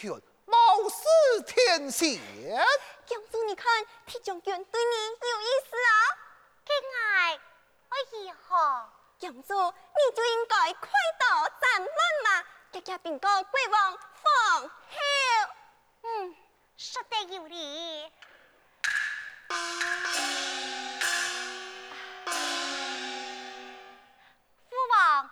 [0.00, 2.18] 女超群，貌似天仙。
[3.06, 4.96] 公主，你看铁将军对你
[5.28, 5.92] 有意思啊？
[6.64, 7.38] 给爱
[7.90, 11.90] 我以后，公主你就应该快刀斩乱
[12.24, 14.96] 麻，给家兵个国王封侯。
[16.02, 16.36] 嗯，
[16.76, 18.10] 说得有理。
[24.70, 25.30] 父王，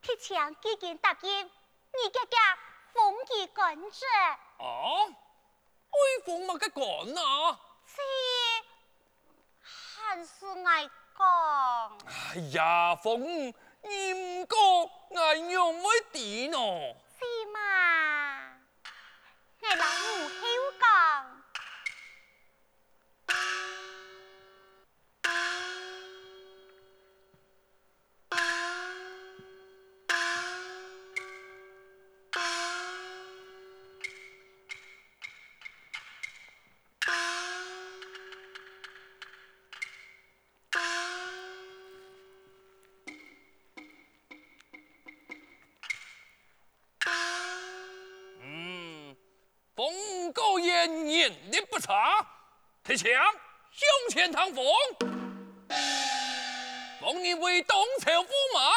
[0.00, 2.58] 铁枪几件答应，你家家
[2.96, 4.04] 封其官职。
[4.58, 4.64] 啊？
[5.92, 6.84] 为封乜嘅官
[7.24, 7.58] 啊？
[7.86, 7.96] 是
[9.62, 11.98] 还是爱讲。
[12.06, 13.22] 哎呀，风
[13.82, 14.58] 你唔讲，
[15.22, 16.56] 爱用乜地呢？
[17.18, 17.58] 是嘛？
[19.62, 20.42] 爱老母好
[20.80, 20.84] 讲。
[52.96, 53.22] 铁枪
[53.72, 54.64] 向前趟风，
[56.98, 58.72] 封你为东朝驸马，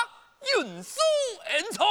[0.57, 0.99] 运输
[1.45, 1.85] 恩宠。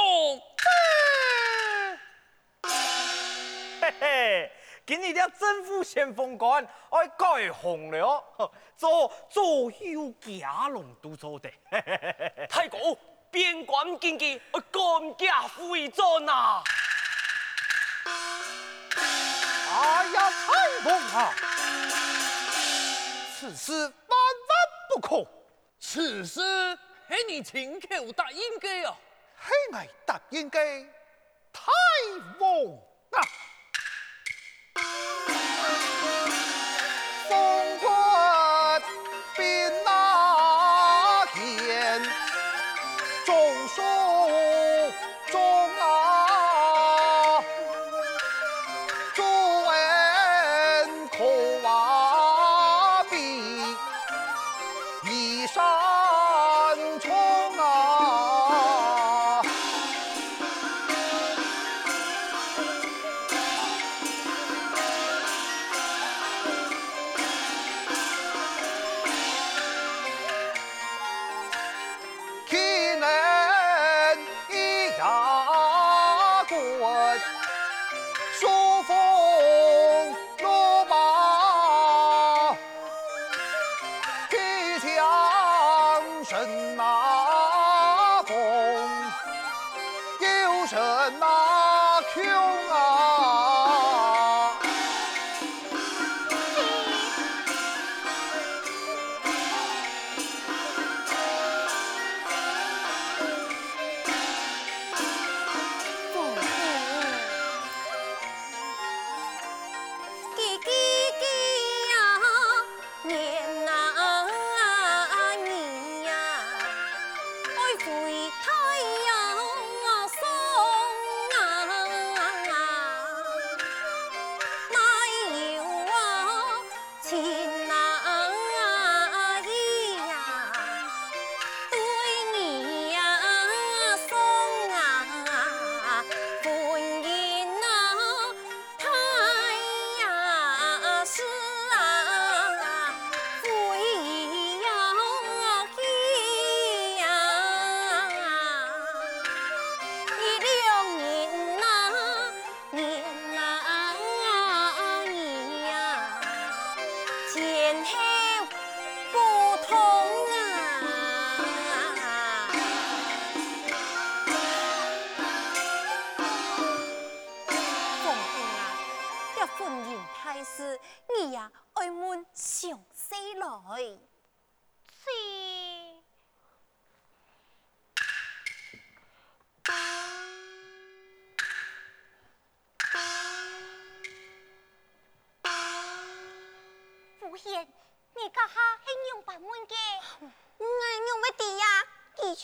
[3.81, 4.51] 嘿嘿，
[4.85, 8.23] 今日的政府先锋官爱改红了，
[8.77, 11.49] 做左右家龙都做的。
[12.47, 12.95] 太古，
[13.31, 16.63] 边关经济，官家回转啊！
[19.71, 21.33] 哎呀，太公啊！
[23.39, 23.89] 此事万万
[24.89, 25.25] 不可，
[25.79, 28.93] 此事是你亲口答应给啊，
[29.41, 30.59] 是我答应的？
[31.53, 31.71] 太
[32.37, 32.51] 王
[33.11, 33.23] 啊！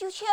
[0.06, 0.24] 地就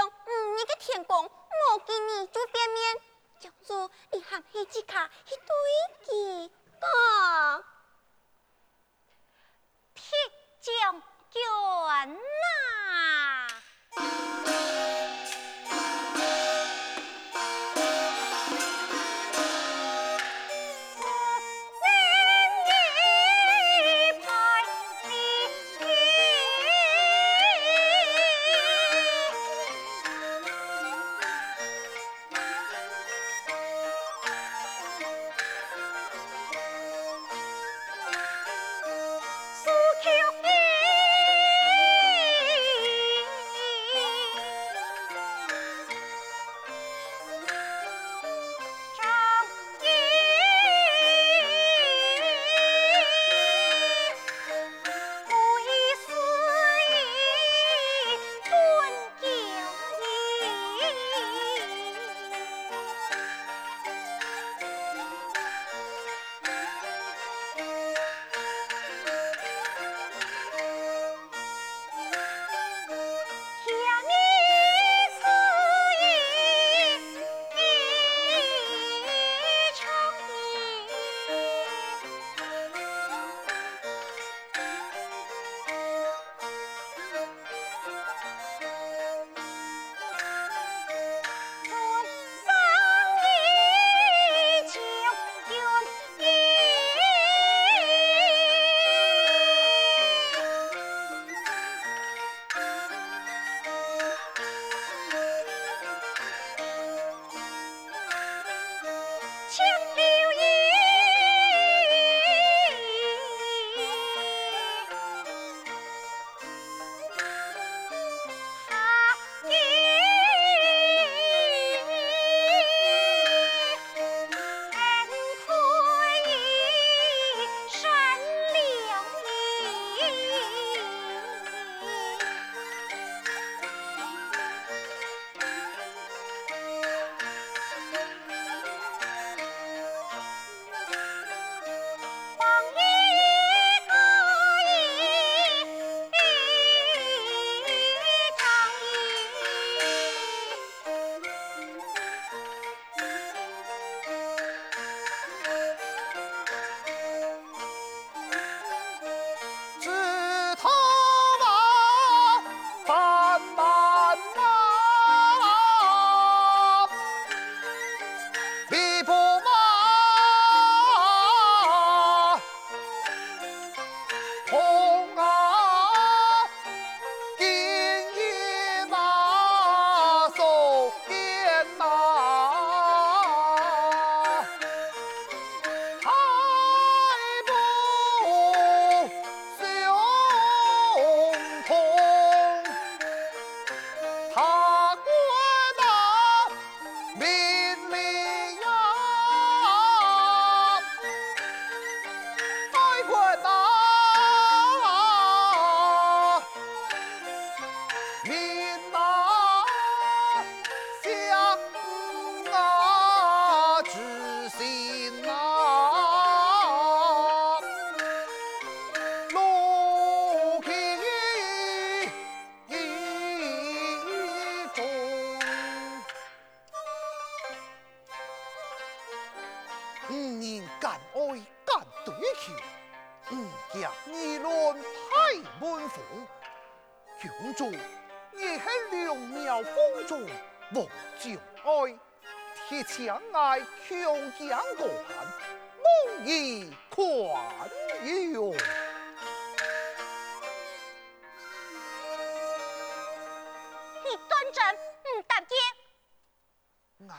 [254.44, 257.08] 你端正唔答应？
[257.10, 257.16] 哎，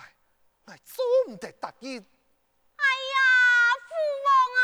[0.66, 1.98] 哎，做唔得答应。
[2.76, 3.16] 哎呀，
[3.88, 3.94] 父
[4.26, 4.28] 王
[4.60, 4.62] 啊！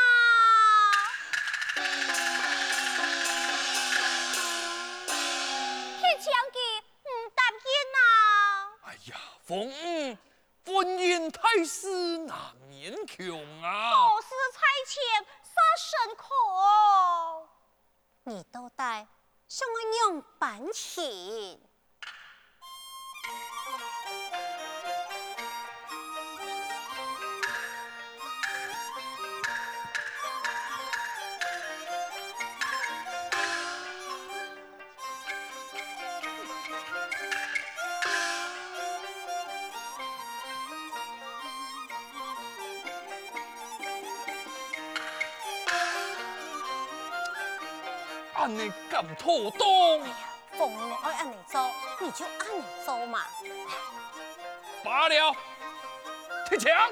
[6.00, 6.58] 铁枪记
[7.04, 8.02] 唔答应啊！
[8.84, 9.10] 哎呀，
[9.46, 9.48] 凤，
[10.66, 12.36] 婚姻大事难
[12.70, 14.06] 言穷啊！
[14.06, 14.92] 何事差遣
[15.42, 16.28] 杀身口？
[18.24, 19.06] 你都带
[19.48, 19.80] 什么
[20.12, 21.58] 样办情？
[48.40, 49.68] 按你咁妥当，
[50.58, 53.26] 逢我爱按你做，你就按你做嘛。
[54.82, 55.36] 罢了。
[56.48, 56.90] 铁强，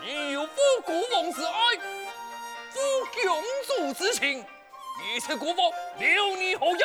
[0.00, 1.76] 你有不古王之爱，
[2.70, 2.78] 夫
[3.20, 4.46] 公主之情，
[5.12, 6.80] 一切国宝，留你何用？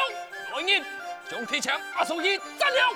[0.55, 0.83] 来人，
[1.29, 2.89] 将铁强押出去斩了。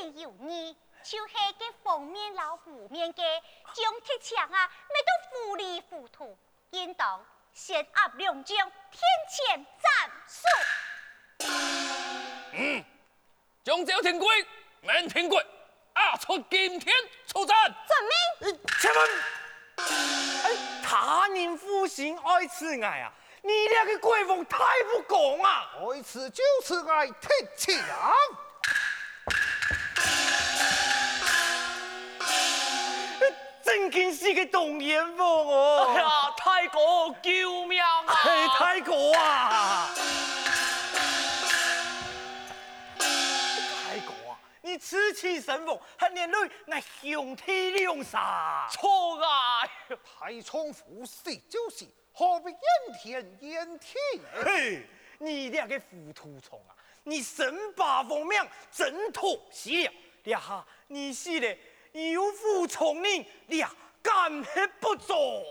[0.00, 3.22] 有情有你，就是给封面老虎面嘅，
[3.74, 6.38] 将铁枪啊，咪都糊里糊涂，
[6.70, 8.56] 应当先压两将，
[8.90, 10.42] 天谴战术。
[12.52, 12.84] 嗯，
[13.62, 14.46] 将这天规，
[14.80, 15.46] 明天规，
[15.96, 16.94] 押出今天
[17.26, 17.56] 出战。
[17.86, 18.60] 遵命。
[18.80, 19.10] 且问，
[20.44, 25.70] 哎，他人负心爱此爱啊，你俩个贵妇太不公啊！
[25.78, 27.76] 爱此就是爱铁枪。
[33.80, 35.86] 真经是个动眼凤哦！
[35.88, 38.04] 哎呀，太公救命啊！
[38.06, 39.90] 嘿，太公啊！
[42.98, 44.38] 太公啊！
[44.60, 49.62] 你此起神风，还连累那兄弟俩杀，错啊！
[49.88, 52.60] 太仓服侍就是，何必怨
[53.02, 53.96] 天怨地？
[54.44, 54.86] 嘿，
[55.18, 56.76] 你俩个糊涂虫啊！
[57.02, 59.92] 你身把奉命，真妥西了。
[60.24, 61.56] 呀哈，你是的。
[61.92, 63.70] 有负从令，俩
[64.02, 65.44] 敢黑不忠？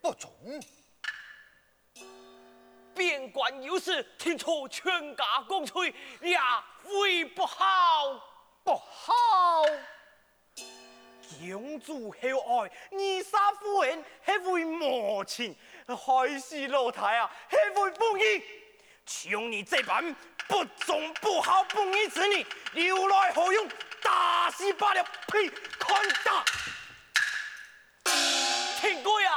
[0.00, 0.30] 不忠？
[2.94, 8.20] 边关有事，听说全家共催，你呀会不好？
[8.62, 9.64] 不好！
[11.40, 15.54] 公主厚爱，二杀夫人还会无情，
[15.86, 18.42] 害死老太啊，还会不义。
[19.04, 20.14] 像你这般
[20.48, 23.68] 不忠不好不义之女，留来何用？
[24.04, 25.02] 打死罢了！
[25.28, 25.48] 呸！
[25.78, 26.44] 看打！
[28.78, 29.30] 天哥呀！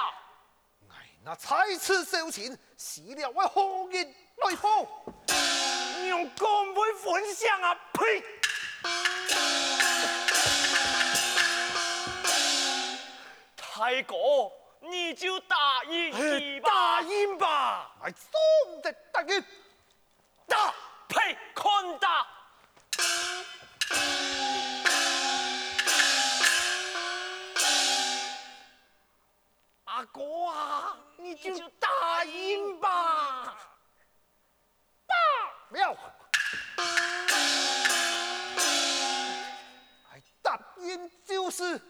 [0.89, 4.85] 哎，那才此收钱，死了我何人来报？
[5.95, 7.73] 你用公会分享啊！
[7.93, 8.23] 呸！
[13.55, 16.69] 太公，你就答应吧。
[16.69, 17.91] 答应吧！
[18.03, 19.41] 哎，总得答应。
[20.45, 20.73] 打！
[21.07, 21.37] 呸！
[21.55, 22.26] 看打！
[41.49, 41.81] 是。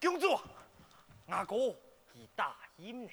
[0.00, 0.38] 公主，
[1.28, 1.56] 阿哥
[2.12, 3.12] 已答应了。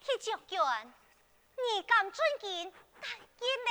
[0.00, 0.58] 铁将军，
[1.56, 3.70] 你敢尊敬答应呢？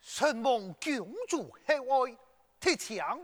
[0.00, 2.18] 承蒙公主厚爱，
[2.58, 3.18] 铁枪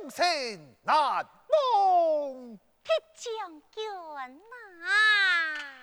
[0.00, 2.58] 永生难忘。
[2.84, 3.90] 铁将军
[4.82, 5.81] 啊！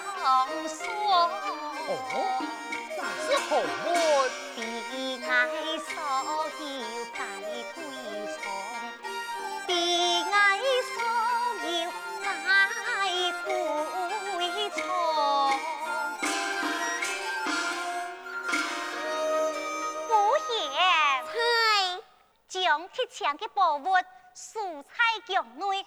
[0.00, 0.84] 相送。
[1.88, 1.90] 哦，
[2.96, 3.86] 那是好么？
[4.56, 4.58] 悲
[5.22, 5.30] 哀
[5.78, 5.88] 所
[6.58, 6.60] 有
[7.12, 7.18] 待
[7.74, 7.76] 归
[8.34, 8.38] 从，
[9.66, 9.68] 悲
[10.22, 10.34] 哀
[10.92, 10.94] 所
[11.68, 11.70] 有
[12.22, 12.24] 待
[13.44, 13.46] 归
[14.70, 14.76] 从。
[20.08, 20.10] 夫
[20.48, 20.50] 人，
[21.26, 21.32] 嗨，
[22.48, 22.54] 将
[22.88, 23.84] 铁枪的宝物
[24.34, 24.94] 竖在
[25.26, 25.86] 墙内，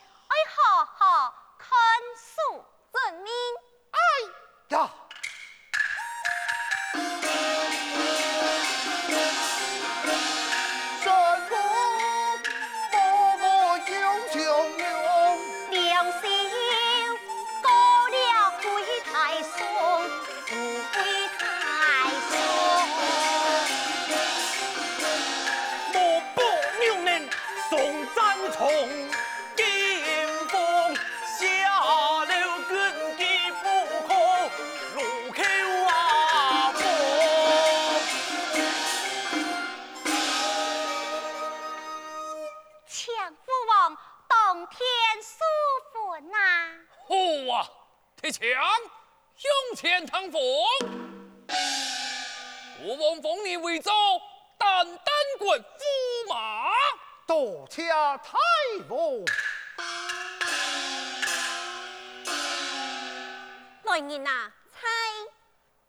[63.90, 64.88] 来人呐，猜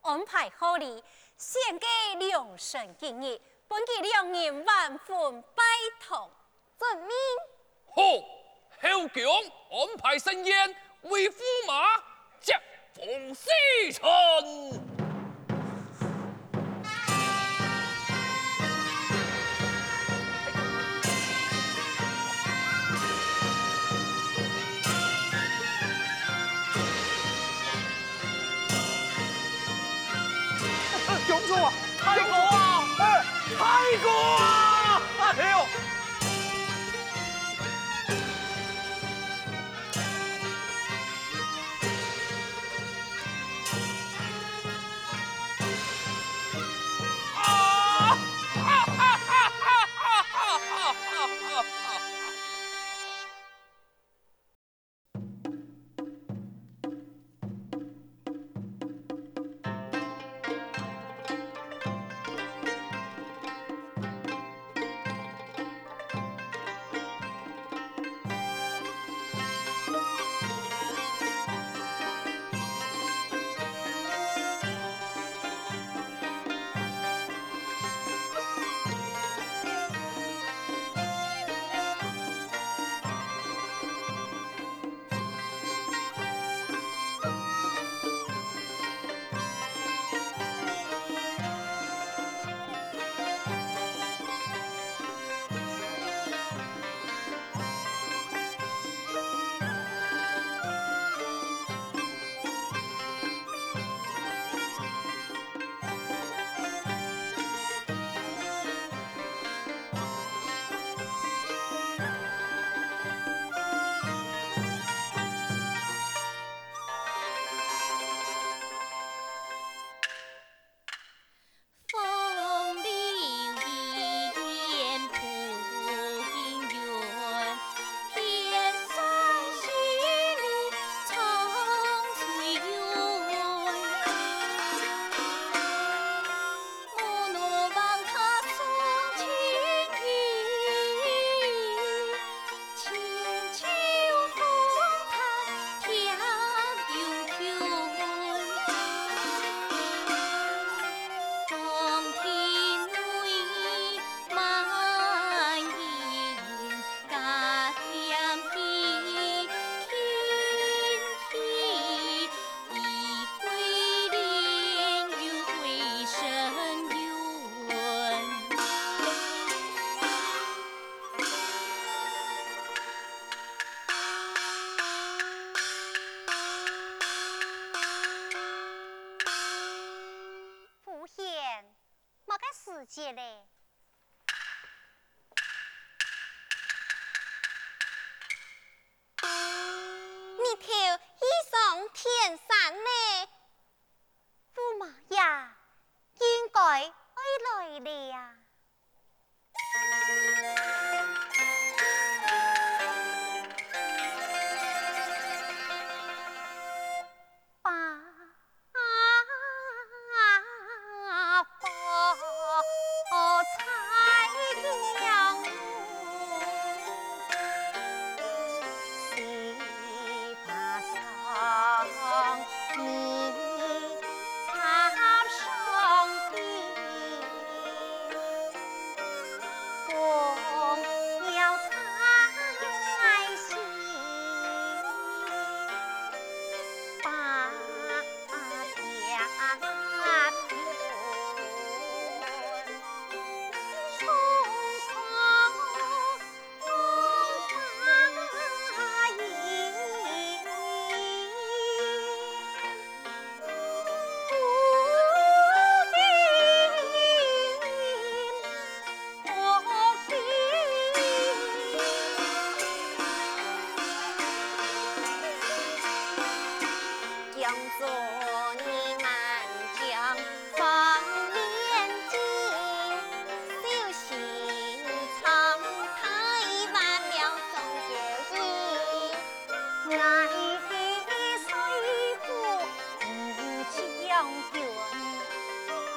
[0.01, 1.03] 安排好了，
[1.37, 1.87] 献给
[2.19, 3.39] 良辰吉日，
[3.69, 5.63] 本期两人万分拜
[6.01, 6.31] 堂。
[6.79, 7.11] 遵命。
[7.95, 8.03] 好，
[8.81, 9.23] 侯强
[9.71, 12.03] 安排盛宴为驸马
[12.41, 12.55] 接
[12.95, 15.00] 风洗尘。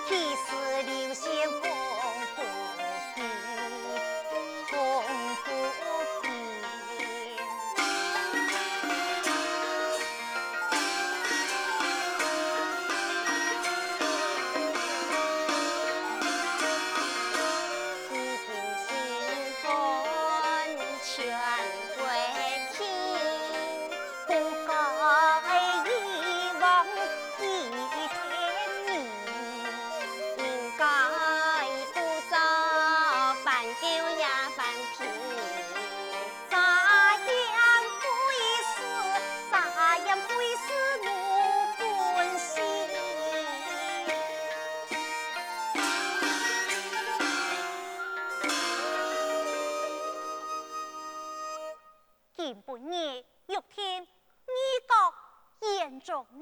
[0.07, 0.47] 既死
[0.85, 1.23] 流星
[1.61, 1.63] 风，
[2.35, 3.21] 不负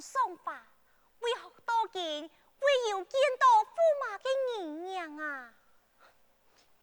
[0.01, 0.65] 送法，
[1.19, 2.29] 为何多见
[2.59, 4.23] 会有见到驸马的
[4.57, 5.53] 人样啊？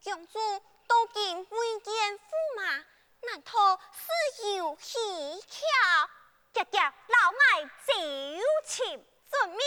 [0.04, 0.38] 公主
[0.86, 2.20] 多见未见驸
[2.56, 2.84] 马，
[3.26, 6.10] 难道是有蹊跷？
[6.54, 7.92] 姐姐，老爱就
[8.64, 9.58] 请遵命。